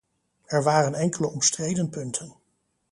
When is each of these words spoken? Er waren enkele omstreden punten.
Er 0.47 0.63
waren 0.65 0.93
enkele 0.95 1.27
omstreden 1.31 1.89
punten. 1.89 2.33